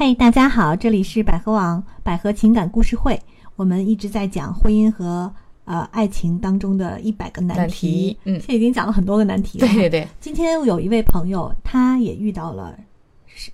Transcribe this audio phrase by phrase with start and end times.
[0.00, 3.20] 嘿，大家好，这里是百合网百合情感故事会，
[3.56, 5.28] 我们一直在讲婚姻和
[5.64, 9.66] 呃爱情当中的一百个难难题嗯现在已经讲了很多个难题了。
[9.66, 12.78] 对对对，今天有一位朋友，他也遇到了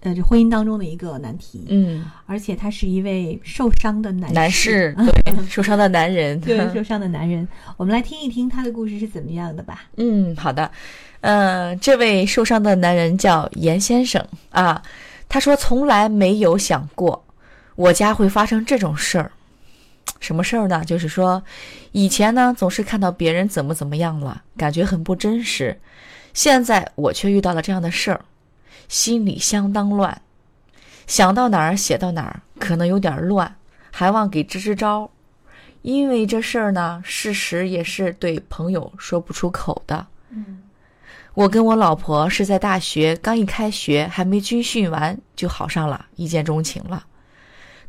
[0.00, 7.48] 呃这婚姻当中的一个难题，嗯，而且他是一位受伤的男男士士， 对受伤的男人，对 受伤的男人。
[7.78, 9.86] 我们来听一听他的故事是怎么样的吧。
[9.96, 10.70] 嗯，好的，
[11.22, 14.82] 呃，这位受伤的男人叫严先生啊，
[15.28, 17.24] 他说从来没有想过
[17.74, 19.32] 我家会发生这种事儿。
[20.20, 20.84] 什么事儿呢？
[20.84, 21.42] 就是说，
[21.92, 25.78] 以前呢总是看到别人怎么怎么样了，感觉很不真实，
[26.32, 28.24] 现在我却遇到了这样的事儿，
[28.88, 30.22] 心里相当乱，
[31.06, 33.56] 想到哪儿写到哪儿，可能有点乱，
[33.90, 35.10] 还望给支支招。
[35.82, 40.06] 因为这事儿呢，事实也是对朋友说不出口的。
[40.30, 40.62] 嗯
[41.34, 47.06] 我跟我老婆是在大学刚一开学，还没军训完就好上了，一见钟情了。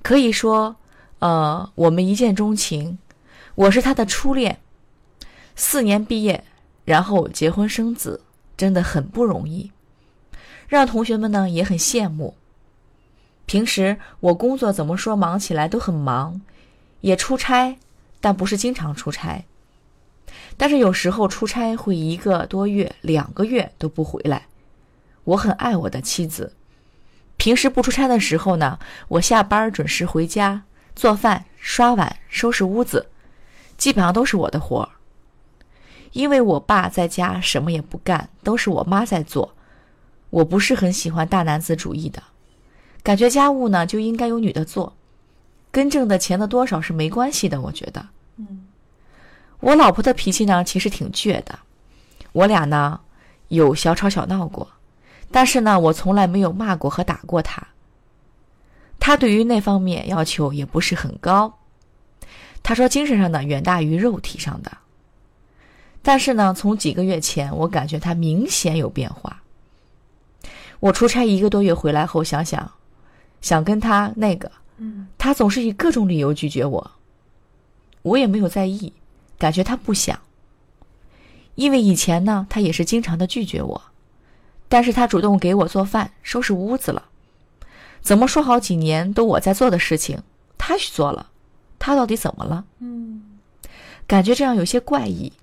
[0.01, 0.75] 可以说，
[1.19, 2.97] 呃，我们一见钟情，
[3.53, 4.59] 我是他的初恋。
[5.55, 6.43] 四年毕业，
[6.85, 8.21] 然后结婚生子，
[8.57, 9.71] 真的很不容易，
[10.67, 12.35] 让同学们呢也很羡慕。
[13.45, 16.41] 平时我工作怎么说忙起来都很忙，
[17.01, 17.77] 也出差，
[18.19, 19.45] 但不是经常出差。
[20.57, 24.47] 但是有时候出差会一个多月、两个月都不回来。
[25.23, 26.53] 我很爱我的妻子，
[27.37, 30.63] 平时不出差的时候呢，我下班准时回家，
[30.95, 33.07] 做饭、刷碗、收拾屋子，
[33.77, 34.89] 基本上都是我的活儿。
[36.11, 39.53] 因为我爸在家什么也不干，都是我妈在做。
[40.29, 42.21] 我不是很喜欢大男子主义的，
[43.03, 44.95] 感觉家务呢就应该由女的做，
[45.71, 47.59] 跟挣的钱的多少是没关系的。
[47.61, 48.07] 我觉得。
[48.37, 48.65] 嗯
[49.59, 51.59] 我老婆的脾气呢，其实挺倔的。
[52.33, 52.99] 我俩呢
[53.47, 54.67] 有小吵小闹过，
[55.31, 57.65] 但是呢，我从来没有骂过和打过她。
[58.99, 61.59] 她对于那方面要求也不是很高。
[62.61, 64.71] 她说精神上的远大于肉体上的。
[66.01, 69.41] 但是呢，从几个月前，我感觉她明显有变化。
[70.79, 72.71] 我出差一个多月回来后，想想，
[73.41, 76.91] 想跟她那个，嗯她总是以各种理由拒绝我。
[78.01, 78.93] 我也没有在意。
[79.37, 80.19] 感觉他不想，
[81.55, 83.81] 因为以前呢，他也是经常的拒绝我，
[84.69, 87.09] 但是他主动给我做饭、收拾屋子了。
[88.01, 90.21] 怎么说好几年都我在做的事情，
[90.57, 91.29] 他去做了，
[91.79, 92.65] 他到底怎么了？
[92.79, 93.39] 嗯
[94.07, 95.33] 感觉这样有些怪异。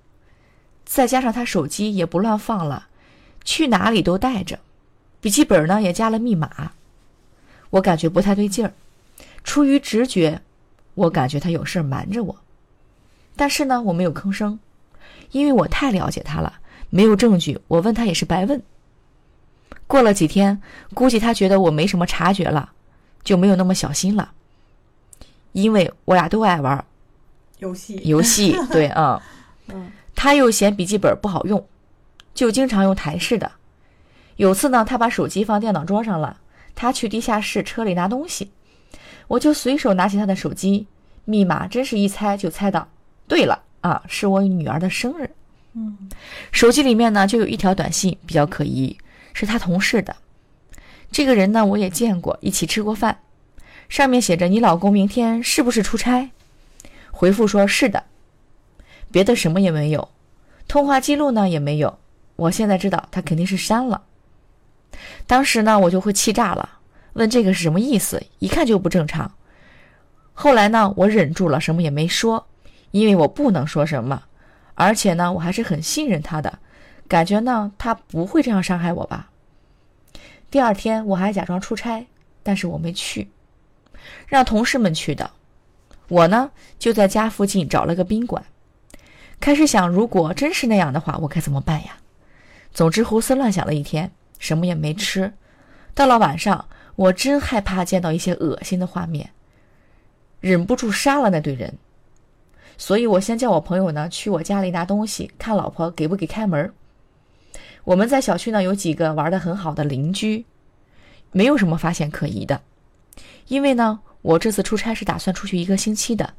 [0.85, 2.87] 再加上他手机也不乱放了，
[3.43, 4.59] 去哪里都带着，
[5.21, 6.73] 笔记本呢也加了密码，
[7.71, 8.73] 我感觉不太对劲儿。
[9.43, 10.41] 出于直觉，
[10.93, 12.35] 我感觉他有事儿瞒着我。
[13.35, 14.59] 但是呢，我没有吭声，
[15.31, 16.53] 因为我太了解他了，
[16.89, 18.61] 没有证据，我问他也是白问。
[19.87, 20.61] 过了几天，
[20.93, 22.71] 估计他觉得我没什么察觉了，
[23.23, 24.31] 就没有那么小心了。
[25.51, 26.83] 因为我俩都爱玩
[27.59, 29.21] 游戏游戏， 对啊，
[29.67, 31.67] 嗯他又嫌笔记本不好用，
[32.33, 33.51] 就经常用台式的。
[34.37, 36.37] 有次呢，他把手机放电脑桌上了，
[36.73, 38.51] 他去地下室车里拿东西，
[39.27, 40.87] 我就随手拿起他的手机，
[41.25, 42.87] 密码真是一猜就猜到。
[43.27, 45.29] 对了啊，是我女儿的生日。
[45.75, 45.97] 嗯
[46.51, 48.95] 手机里面呢就有一条短信比较可疑，
[49.33, 50.15] 是他同事的。
[51.11, 53.19] 这个人呢我也见过，一起吃过饭。
[53.89, 56.29] 上面写着：“你老公明天是不是出差？”
[57.11, 58.03] 回复说是的，
[59.11, 60.09] 别的什么也没有，
[60.67, 61.99] 通话记录呢也没有。
[62.35, 64.01] 我现在知道他肯定是删了。
[65.27, 66.67] 当时呢我就会气炸了，
[67.13, 68.21] 问这个是什么意思？
[68.39, 69.31] 一看就不正常。
[70.33, 72.47] 后来呢我忍住了，什么也没说。
[72.93, 74.25] 因为我不能说什么，
[74.75, 76.59] 而且呢，我还是很信任他的，
[77.07, 79.31] 感觉呢，他不会这样伤害我吧。
[80.51, 82.05] 第二天我还假装出差，
[82.43, 83.31] 但是我没去，
[84.27, 85.31] 让同事们去的。
[86.07, 88.45] 我呢就在家附近找了个宾馆，
[89.39, 91.97] 开始想，如果真是那样的话，我该怎么办呀？
[92.71, 95.33] 总之胡思乱想了一天，什么也没吃。
[95.95, 99.31] 到了晚上，我真害怕见到一些恶心的画面，
[100.39, 101.75] 忍不住杀了那对人。
[102.77, 106.73] 所以我先叫我朋友呢去我家里拿东西，看老婆给不给开门。
[107.83, 110.45] 我们在小区呢有几个玩的很好的邻居，
[111.31, 112.61] 没有什么发现可疑的。
[113.47, 116.33] 因为呢，我这次出差是打算出去一个星期的，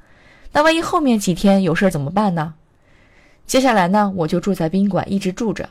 [0.53, 2.55] 那万一后面几天有事怎么办呢？
[3.47, 5.69] 接下来呢，我就住在宾馆一直住着。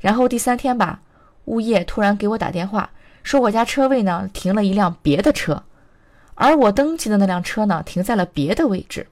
[0.00, 1.00] 然后第三天吧，
[1.44, 2.90] 物业突然给我打电话，
[3.22, 5.62] 说我家车位呢停了一辆别的车，
[6.34, 9.06] 而我登记的那辆车呢停在了别的位置。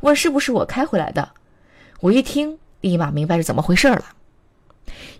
[0.00, 1.30] 问是不是我开回来的？
[2.00, 4.04] 我一听，立马明白是怎么回事了。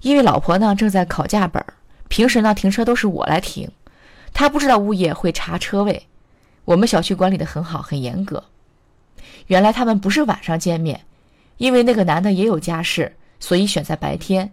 [0.03, 1.65] 因为老婆呢正在考驾本，
[2.09, 3.71] 平时呢停车都是我来停，
[4.33, 6.07] 她不知道物业会查车位，
[6.65, 8.45] 我们小区管理的很好，很严格。
[9.49, 11.01] 原来他们不是晚上见面，
[11.57, 14.53] 因为那个男的也有家室，所以选在白天。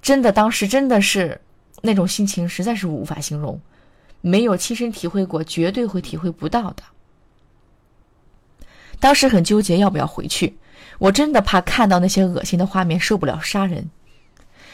[0.00, 1.40] 真的，当时真的是
[1.82, 3.60] 那种心情，实在是无法形容，
[4.20, 6.82] 没有亲身体会过，绝对会体会不到的。
[8.98, 10.56] 当时很纠结要不要回去，
[10.98, 13.90] 我真的怕看到那些恶心的画面，受不了杀人。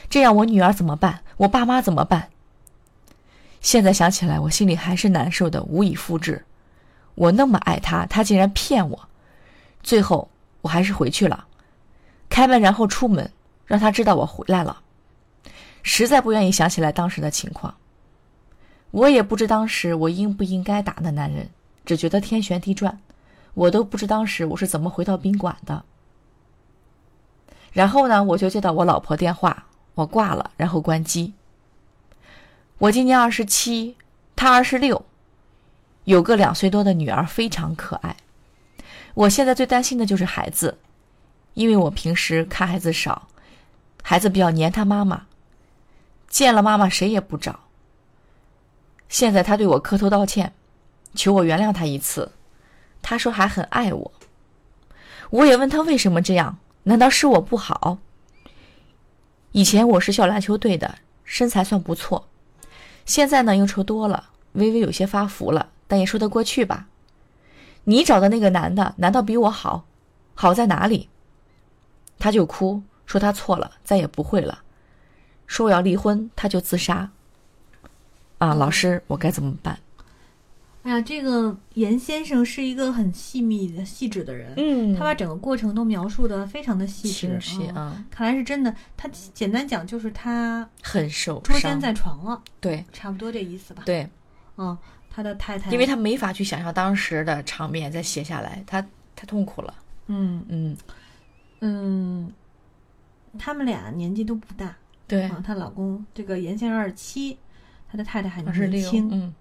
[0.08, 1.20] 这样我女儿怎么办？
[1.38, 2.28] 我爸妈怎么办？
[3.60, 6.44] 现在想起来，我心里还是难受的，无以复制。
[7.14, 9.08] 我那么爱他，他竟然骗我。
[9.82, 10.28] 最后
[10.60, 11.44] 我还是回去了，
[12.28, 13.30] 开门然后出门，
[13.66, 14.80] 让他知道我回来了。
[15.82, 17.74] 实在不愿意想起来当时的情况。
[18.92, 21.48] 我也不知当时我应不应该打那男人，
[21.84, 22.98] 只觉得天旋地转。
[23.54, 25.84] 我都不知当时我是怎么回到宾馆的。
[27.72, 31.32] 然后呢，我就接到我老婆电话，我挂了，然后关机。
[32.78, 33.96] 我今年二十七，
[34.36, 35.04] 她二十六，
[36.04, 38.16] 有个两岁多的女儿，非常可爱。
[39.14, 40.78] 我现在最担心的就是孩子，
[41.54, 43.28] 因为我平时看孩子少，
[44.02, 45.26] 孩子比较黏他妈妈，
[46.28, 47.60] 见了妈妈谁也不找。
[49.08, 50.52] 现在他对我磕头道歉，
[51.14, 52.32] 求我原谅他一次。
[53.02, 54.12] 他说还很爱我，
[55.30, 56.58] 我也问他为什么这样？
[56.84, 57.98] 难道是我不好？
[59.50, 60.94] 以前我是校篮球队的，
[61.24, 62.28] 身材算不错，
[63.04, 66.86] 现在呢应酬多了，微微有些发福了，但也说得过去吧。
[67.84, 69.84] 你找的那个男的难道比我好？
[70.34, 71.08] 好在哪里？
[72.18, 74.60] 他就哭，说他错了，再也不会了，
[75.46, 77.10] 说我要离婚，他就自杀。
[78.38, 79.78] 啊，老师，我该怎么办？
[80.82, 87.38] 哎呀，这个严先生是一个很细密的、细致的人，嗯他把整个过程都描述的非常的细致
[87.72, 88.74] 啊，看来是真的。
[88.96, 91.42] 他简单讲就是他很受伤。
[91.44, 93.84] 捉奸在床了，对差不多这意思吧。
[93.86, 94.08] 对，
[94.56, 94.76] 嗯，
[95.08, 99.72] 他的太太，因为他没法去想象当时的场面，再写下来，他太痛苦了。
[100.08, 100.76] 嗯嗯，
[101.60, 102.32] 嗯，
[103.38, 104.76] 他们俩年纪都不大
[105.06, 105.40] 对，啊。
[105.46, 107.38] 她老公这个严先生二十七，
[107.88, 109.08] 他的太太还年轻。
[109.12, 109.32] 嗯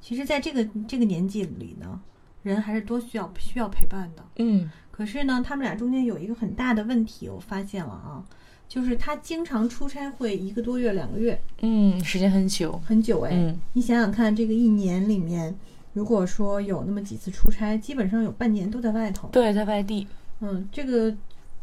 [0.00, 2.00] 其实，在这个这个年纪里呢，
[2.42, 4.24] 人还是多需要需要陪伴的。
[4.36, 8.24] 嗯可是呢，他们俩中间有一个很大的问题，我发现了啊，
[8.68, 12.80] 就是他经常出差会一个多月、两个月，嗯，时间很久。
[12.84, 13.30] 很久哎。
[13.32, 15.54] 嗯你想想看，这个一年里面，
[15.92, 19.28] 如果说有那么几次出差，基本上有半年都在外头。
[19.30, 20.04] 对，在外地，
[20.40, 21.14] 嗯，这个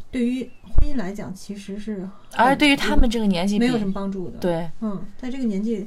[0.09, 2.07] 对于婚姻来讲，其实是
[2.37, 5.85] 而对于他们这个年纪，没有什么帮助的。，对，嗯，在这个年纪，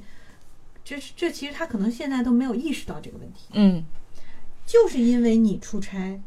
[0.88, 3.50] 这这其实他可能现在都没有意识到这个问题。
[3.52, 3.84] 嗯
[4.64, 6.18] 就是因为你出差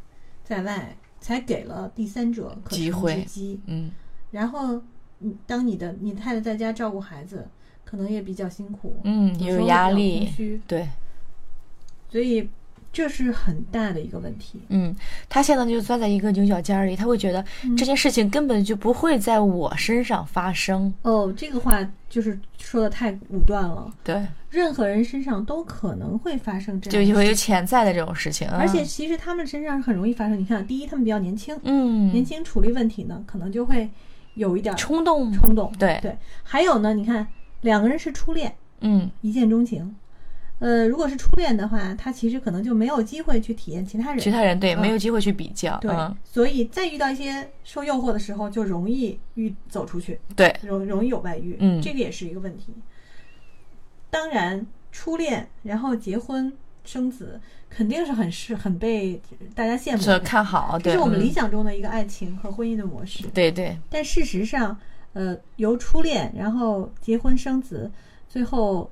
[0.44, 3.28] 在外，才给了第三者可乘机会。
[3.66, 3.92] 嗯
[4.30, 4.80] 然后，
[5.18, 7.48] 你当你的你太太在家照顾孩子，
[7.84, 10.30] 可能也比较辛苦，嗯，也有压力
[10.68, 10.88] 对，
[12.08, 12.48] 所以
[12.94, 14.60] 这是很大的一个问题。
[14.70, 14.96] 嗯，
[15.30, 20.94] 他现在就钻在一个牛角尖儿里，他会觉得嗯这件事情根本就不会在我身上发生。
[21.04, 21.80] 哦，这个话
[22.10, 23.94] 就是说的太武断了。
[24.04, 30.38] 对，任何人身上都可能会发生这就会有样的事情，潜在的这种事情，而且嗯其实他们身上是很容易发生。
[30.38, 33.90] 你看，第一，他们比较年轻，嗯，年轻处理问题呢，可能就会
[34.34, 35.72] 有一点儿冲动，冲动。
[35.80, 37.26] 对对，还有呢，你看
[37.62, 39.96] 两个人是初恋，嗯一见钟情。
[40.62, 44.20] 呃，如果是初恋的话，他其实可能就没有机会去体验其他人。
[44.20, 51.58] 其他人对嗯没有机会去比较，对，嗯，所以再遇到一些受诱惑的时候，就容易遇走出去，对，容容易有外遇。
[51.60, 52.76] 嗯这个也是一个问题。
[54.12, 56.54] 当然，初恋然后结婚
[56.86, 59.20] 生子，肯定是很是很被
[59.56, 63.26] 大家羡慕看好，对，这是我们嗯理想中的一个爱情和婚姻的模式。
[63.34, 64.78] 对对，但事实上，
[65.14, 67.92] 呃，由初恋然后结婚生子，
[68.30, 68.92] 最后，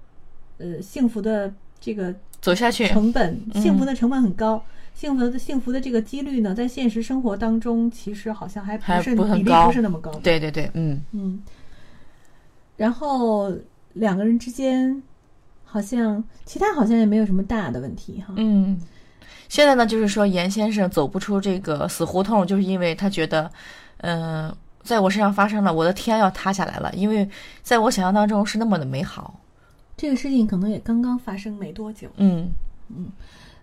[0.60, 1.52] 呃，幸福的
[1.82, 4.64] 这个走下去，成本，嗯幸福的成本很高，
[4.94, 10.12] 幸福的幸福的这个几率呢，在现实生活当中，其实好像还不是比例不是那么高。
[10.22, 11.42] 对对对，嗯嗯，
[12.78, 13.52] 然后
[13.94, 15.02] 两个人之间，
[15.66, 18.34] 好像其他好像也没有什么大的问题哈。
[18.38, 18.80] 嗯。
[19.48, 23.50] 现在呢，就是说严先生走不出这个死胡同，就是因为他觉得，
[24.02, 27.28] 嗯、在我身上发生了，我的天要塌下来了，因为
[27.64, 29.40] 在我想象当中是那么的美好。
[30.00, 32.08] 这个事情可能也刚刚发生没多久。
[32.16, 32.50] 嗯
[32.88, 33.12] 嗯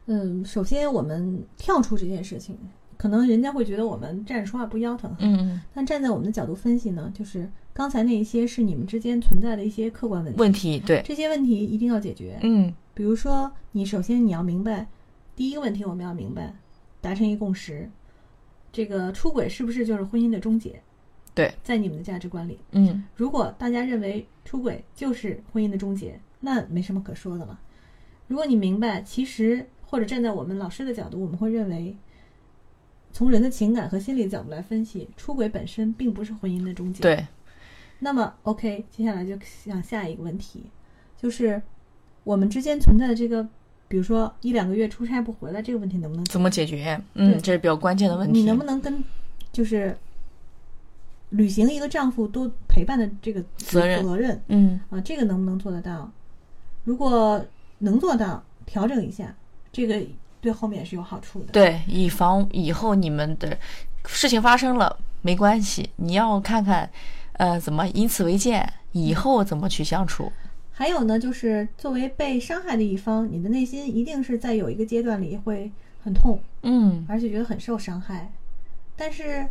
[0.04, 2.54] 嗯，首先我们跳出这件事情，
[2.98, 5.16] 可能人家会觉得我们站着说话不腰疼。
[5.18, 12.38] 嗯，但站在我们的角度分析呢，就是刚才那一些是你们之间存在的一些客观问题，问题对，这些问题一定要解决。
[12.42, 14.86] 嗯比如说，你首先你要明白，
[15.34, 16.54] 第一个问题我们要明白，
[17.00, 17.90] 达成一个共识，
[18.70, 20.82] 这个出轨是不是就是婚姻的终结？
[21.36, 27.60] 对，在你们的价值观里，嗯如果大家认为出轨就是婚姻的终结，那没什么可说的了。
[28.26, 31.94] 如果你明白，其实或者站在我们老师的角度，我们会认为，
[33.12, 37.02] 从人的情感和心理角度来分析，出轨本身并不是婚姻的终结。。
[37.02, 37.26] 对，
[37.98, 40.64] 那么，OK，接下来就想下一个问题，
[41.18, 41.60] 就是
[42.24, 43.46] 我们之间存在的这个，
[43.88, 46.98] 比如说一两个月出差不回来这个问题，能不能怎么解决？
[47.12, 48.40] 嗯，这是比较关键的问题。
[48.40, 49.04] 你能不能跟
[49.52, 49.96] 就是
[51.30, 55.00] 履行一个丈夫多陪伴的这个责任责任嗯，啊？
[55.00, 56.10] 这个能不能做得到？
[56.84, 57.44] 如果
[57.78, 59.34] 能做到，调整一下，
[59.72, 60.00] 这个
[60.40, 61.46] 对后面是有好处的。
[61.52, 63.58] 对，以防以后你们的
[64.06, 66.88] 事情发生了没关系，你要看看，
[67.32, 70.30] 呃，怎么以此为鉴，以后怎么去相处。
[70.72, 75.72] 还有呢，就是作为被伤害的一方，你的内心一定是在有一个阶段里会
[76.04, 78.30] 很痛，嗯，而且觉得很受伤害。
[78.94, 79.46] 但是，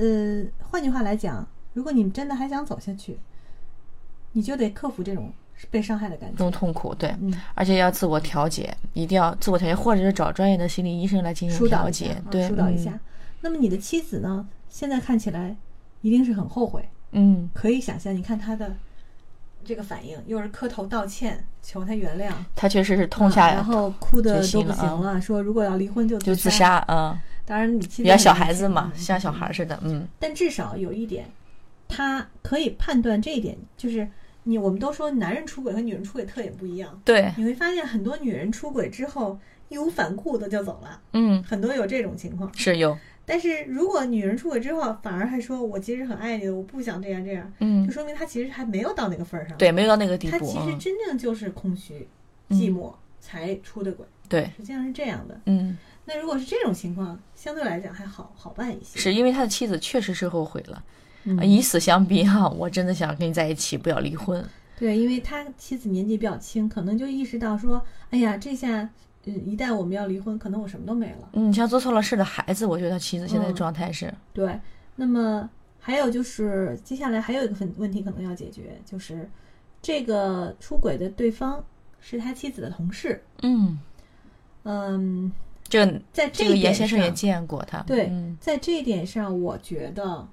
[0.00, 3.18] 呃，换句话来讲，如果你真的还想走下去，
[4.32, 5.30] 你就得克服这种
[5.70, 6.38] 被伤害的感觉这。
[6.38, 13.00] 种痛苦，对，嗯，而且要自我调节，一定要自我调节，或者是找专业的心理医生来进行调节，，对，啊疏导一下嗯。。
[13.42, 14.48] 那么你的妻子呢？
[14.68, 15.54] 现在看起来
[16.00, 18.74] 一定是很后悔，嗯，可以想象，你看他的
[19.64, 26.78] 这个反应，又是磕头道歉，求他原谅，他确实是痛下啊然后哭的都不行了，说如果要离婚就就自杀。
[26.80, 31.28] 杀，嗯，当然，你记得比较小孩子嘛，嗯像小孩似的，嗯，但至少有一点，
[31.88, 34.06] 他可以判断这一点，就是
[34.44, 39.36] 你我们都说男人出轨和女人出轨特点不一样，对，你会发现很多女人出轨之后
[39.68, 42.48] 义无反顾的就走了，嗯，很多有这种情况。
[42.56, 47.84] 是有，但是如果女人出轨之后反而还说我其实很爱你的，我不想这样这样，嗯。
[47.84, 52.06] 就，说明他其实还没有到那个份儿上。，对，没有到那个地步，她其实嗯，真正就是空虚、
[52.48, 52.56] 嗯。
[52.56, 55.38] 寂寞才出的轨，对，实际上是这样的。
[55.44, 58.98] 嗯，那如果是这种情况，相对来讲还好好办一些。
[58.98, 60.82] 是因为他的妻子确实是后悔了，
[61.44, 64.42] 以死相逼哈， 我真的想跟你在一起，不要离婚，
[64.78, 68.88] 对，因为他妻子年纪比较轻，可能就意识到说，哎呀，这下，
[69.24, 71.28] 嗯，一旦我们要离婚，可能我什么都没了。
[71.32, 74.58] 嗯，像做错了事的孩子，我觉得他妻子现在状态是，对，
[74.96, 79.28] 那么还有就是，接下来还有一个问问题可能要解决，就是
[79.82, 81.62] 这个出轨的对方
[82.00, 83.22] 是他妻子的同事。
[83.42, 83.78] 嗯，
[84.64, 85.30] 嗯，
[85.68, 90.26] 这在这个严先生也见过他，对嗯在这一点上，我觉得，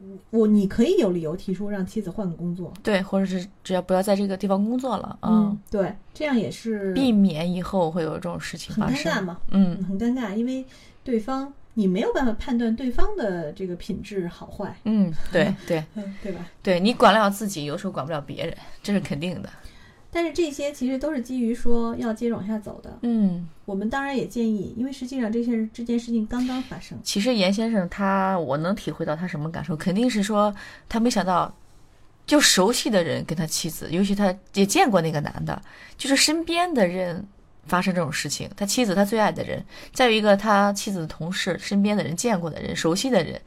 [0.00, 2.72] 嗯我你可以有理由提出让妻子换个工作。
[2.82, 9.38] 对，或者是只要不要在这个地方工作了，嗯，对，这样也是避免以后会有这种事情很发生，尴尬嘛。
[9.50, 10.64] 嗯，很尴尬，因为
[11.02, 16.46] 对方你没有办法判断对方的这个品质好坏，嗯，对 对嗯，对吧？
[16.62, 19.48] 对，你管得了自己，有时候管不了别人，这是肯定的。
[20.10, 22.98] 但是这些其实都是基于说要接着往下走的。
[23.02, 30.54] 嗯，我们当然也建议，因为实际上这些这件事情刚刚发生，其实严先生他，我能体会到他什么感受，肯定是说
[30.88, 31.54] 他没想到，
[32.26, 35.60] 就熟悉的人跟他妻子，尤其他也见过那个男的，
[35.96, 37.26] 就是身边的人
[37.66, 39.62] 发生这种事情，他妻子他最爱的人，
[39.92, 43.38] 再有一个他妻子的同事，身边的人见过的人，熟悉的人，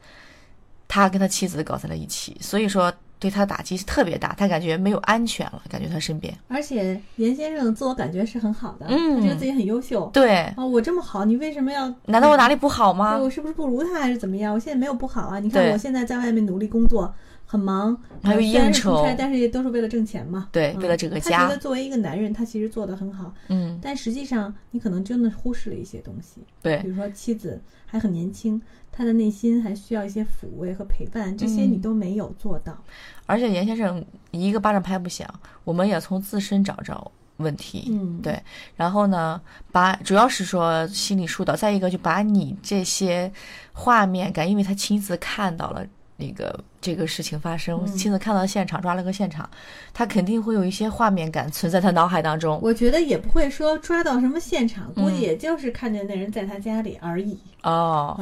[0.86, 10.10] 他跟他妻子搞在了一起，所以说对他打击是特别大，他感觉没有安全了，感觉他身边，而且严先生自我感觉是很好的，嗯他觉得自己很优秀。
[10.12, 11.88] 对，哦，我这么好，你为什么要？
[12.06, 13.16] 难道我哪里不好吗？
[13.16, 14.52] 我是不是不如他，还是怎么样？
[14.52, 15.38] 我现在没有不好啊！
[15.38, 17.14] 你看我现在在外面努力工作，
[17.52, 19.04] 很忙，还有应酬。
[19.18, 20.48] 但是也都是为了挣钱嘛。
[20.50, 21.40] 对，嗯为了这个家。
[21.40, 26.78] 他觉得，作为一个男人，他其实做的很好，嗯，但实际上你可能真的忽视了一些东西，对。
[26.78, 28.58] 比，如说妻子还很年轻，
[28.90, 31.80] 他的内心还需要一些抚慰和陪伴，这些你嗯。
[31.82, 32.82] 都没有做到。
[33.26, 35.28] 而且严先生一个巴掌拍不响，
[35.64, 38.42] 我们也从自身找找问题，嗯，对
[38.76, 39.38] 然后呢，
[39.70, 43.30] 把主要是说心理疏导，再一个就把你这些
[43.74, 45.84] 画面感，因为他亲自看到了
[46.16, 49.48] 那个这个事情发生，嗯亲自看到现场，抓了个现场，
[49.94, 52.58] 他肯定会有一些画面感存在他脑海当中。
[52.60, 57.38] 我觉得也不会说抓到什么现场，估计嗯也就是看见那人在他家里而已。
[57.62, 58.18] 哦，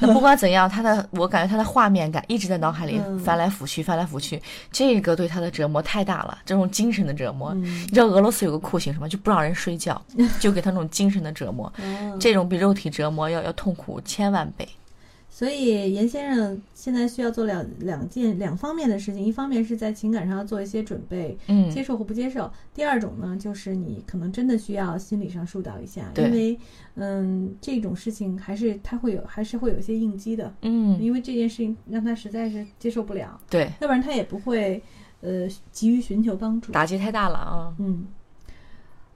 [0.00, 4.42] 那不管怎样，他的我感觉他的画面感一直在脑海里嗯翻来覆去，翻来覆去，
[4.72, 7.52] 这个对他的折磨太大了，这种精神的折磨。
[7.54, 9.08] 嗯你知道俄罗斯有个酷刑什么？
[9.08, 10.02] 就不让人睡觉，
[10.40, 14.68] 就给他那种精神的折磨，哦这种比肉体折磨要要痛苦千万倍。
[15.34, 26.58] 所以严先生现在需要做两两件两方面的事情，一方面是在情感上要做一些准备，嗯，接受或不接受；第二种呢，就是你可能真的需要心理上疏导一下，对因为
[26.96, 34.82] 嗯，这种事情还是他会有还是会有一些应激的，嗯，因为这件事情让他实在是接受不了，对，要不然他也不会
[35.22, 36.70] 呃急于寻求帮助。
[36.72, 37.74] 打击太大了啊。
[37.78, 38.06] 嗯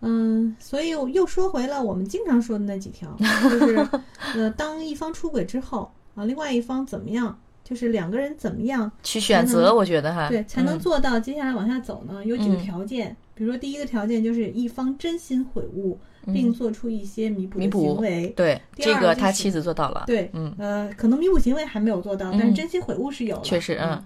[0.01, 3.15] 嗯，所以又说回了我们经常说的那几条，
[3.51, 3.89] 就是
[4.35, 12.25] 呃，当一方出轨之后啊，另外一方怎么样就是两个人怎么样去选择，我觉得哈，对才能嗯做到接下来往下走呢？
[12.25, 15.99] 有几个嗯条件，比如说第一个条件就是一方真心悔悟，
[16.33, 18.33] 并做出一些弥补的行为。
[18.37, 24.05] 对第这二个他妻子做到了，对，嗯呃，可能弥补行为还没有做到，但是嗯真心悔悟是有的，确实嗯嗯。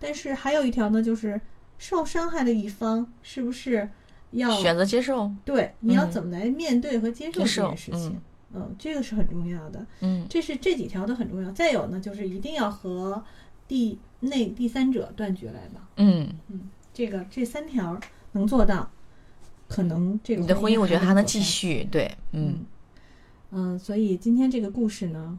[0.00, 1.40] 但是还有一条呢，就是
[1.78, 3.88] 受伤害的一方是不是
[4.30, 8.20] 要选择接受，对你要嗯怎么来面对和接受这件事情？
[8.54, 9.86] 嗯，这个是很重要的。
[10.00, 11.50] 嗯这是这几条都很重要。
[11.52, 13.22] 再有呢，就是一定要和
[13.66, 15.82] 第内第三者断绝来往。
[15.96, 17.98] 嗯，嗯，这个这三条
[18.32, 18.90] 能做到，
[19.68, 21.40] 可能这个你的婚姻我觉得还能继。
[21.40, 22.64] 续，对，嗯
[23.50, 25.38] 嗯、所以今天这个故事呢，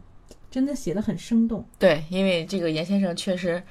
[0.52, 1.66] 真的写的很生动。
[1.80, 3.62] 对，因为这个严先生确实，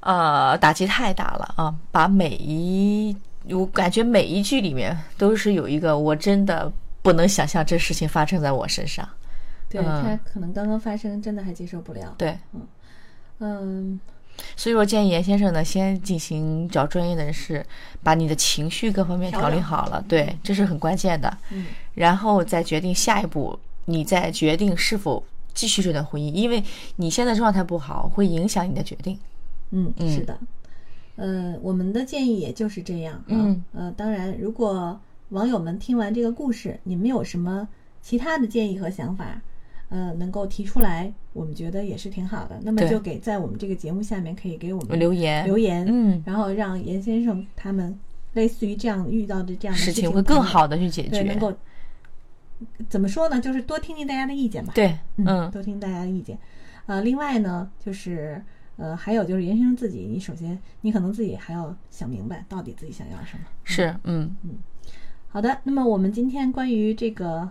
[0.00, 3.16] 呃，打击太大了啊，把每一
[3.48, 6.72] 我感觉每一句里面都是有一个我真的
[7.10, 9.08] 不能想象这事情发生在我身上，
[9.68, 9.84] 对、嗯。
[9.84, 12.14] 他可能刚刚发生，真的还接受不了。
[12.16, 12.38] 对，
[13.40, 13.98] 嗯，
[14.54, 17.66] 所以我建议严先生呢，先进行找专业的人士，
[18.00, 21.36] 把你的情绪各方面调理好了，对，这是很关键的。
[21.50, 25.20] 嗯，然后再决定下一步，你再决定是否
[25.52, 26.62] 继续这段婚姻，因为
[26.94, 29.18] 你现在状态不好，会影响你的决定。
[29.72, 30.14] 嗯，嗯。
[30.14, 30.38] 是的，
[31.16, 33.24] 呃，我们的建议也就是这样啊。
[33.26, 34.98] 嗯，呃，当然，如果
[35.30, 37.66] 网友们听完这个故事，你们有什么
[38.00, 39.40] 其他的建议和想法，
[39.88, 42.58] 呃，能够提出来，我们觉得也是挺好的。
[42.62, 47.96] 那么就给在我们这个节目下面可以给我们留言，留言，嗯，然后让严先生他们
[48.32, 51.38] 类似于这样遇到的这样的事情情会更，好的去解对，能。
[51.38, 51.52] 够
[52.88, 53.40] 怎么说呢？
[53.40, 54.72] 就是多听听大家的意见吧。
[54.74, 56.36] 对，嗯，嗯，多听大家的意见。
[56.86, 58.42] 呃，另外呢，就是
[58.76, 63.44] 呃，还有就是严先生自己，你首先你可能自己还要想明白到底自己想要什么。
[63.64, 64.58] 是，嗯嗯，
[65.32, 67.48] 好的，那么我们今天关于这个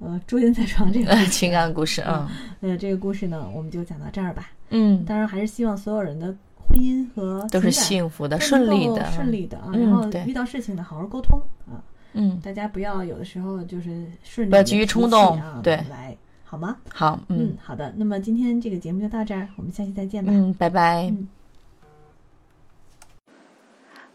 [0.00, 4.50] 呃祝英在床这个呃， 情感故事，啊呃这个故事呢，我们就讲到这儿吧。
[4.70, 9.70] 嗯，当然，还是希望所有人的婚姻和都是幸福的、顺利的，顺利的啊。
[9.72, 11.82] 嗯然后遇到事情呢，好好沟通啊，
[12.12, 14.06] 嗯，大家不要有的时候就是
[14.48, 16.76] 不要急于冲动啊对来好吗？
[16.92, 17.92] 好，嗯好的。
[17.96, 20.32] 那么今天这个节目就到这儿，我们下期再见吧。
[20.34, 21.06] 嗯，拜拜。
[21.08, 21.28] 嗯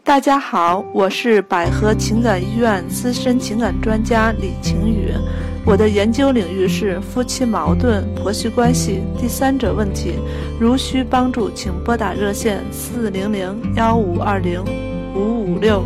[0.06, 5.10] 大家好，我是百合情感医院资深情感专家李晴雨。
[5.64, 10.12] 我的研究领域是夫妻矛盾、婆媳关系、第三者问题。
[10.60, 14.64] 如需帮助，请拨打热线四零零幺五二零
[15.12, 15.82] 五五六。